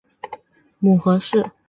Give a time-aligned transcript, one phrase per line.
[0.79, 1.51] 母何氏。